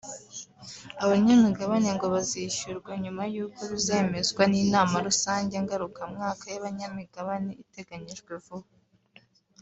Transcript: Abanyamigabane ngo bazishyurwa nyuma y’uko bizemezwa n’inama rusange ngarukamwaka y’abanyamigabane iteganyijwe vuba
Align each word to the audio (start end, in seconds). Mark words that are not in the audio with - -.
Abanyamigabane 1.03 1.89
ngo 1.95 2.05
bazishyurwa 2.13 2.91
nyuma 3.03 3.23
y’uko 3.33 3.61
bizemezwa 3.71 4.41
n’inama 4.51 4.95
rusange 5.07 5.55
ngarukamwaka 5.63 6.45
y’abanyamigabane 6.53 7.51
iteganyijwe 7.63 8.33
vuba 8.45 8.71